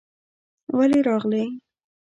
ولې 0.77 0.99
راغلې؟ 1.07 1.43